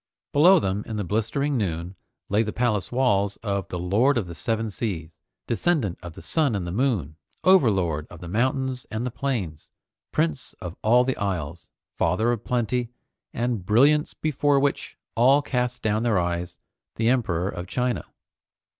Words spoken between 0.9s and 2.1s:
the blistering noon